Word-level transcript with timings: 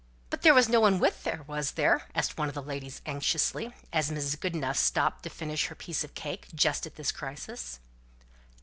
"But 0.31 0.41
there 0.41 0.55
was 0.55 0.67
no 0.67 0.79
one 0.79 0.97
with 0.99 1.25
her, 1.25 1.43
was 1.43 1.73
there?" 1.73 2.07
asked 2.15 2.35
one 2.35 2.47
of 2.47 2.55
the 2.55 2.61
ladies, 2.63 3.03
anxiously, 3.05 3.71
as 3.93 4.09
Mrs. 4.09 4.39
Goodenough 4.39 4.73
stopped 4.73 5.21
to 5.21 5.29
finish 5.29 5.67
her 5.67 5.75
piece 5.75 6.03
of 6.03 6.15
cake, 6.15 6.47
just 6.55 6.87
at 6.87 6.95
this 6.95 7.11
crisis. 7.11 7.79